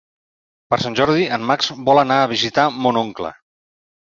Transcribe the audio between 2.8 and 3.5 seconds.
oncle.